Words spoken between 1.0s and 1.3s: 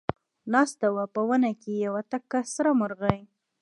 په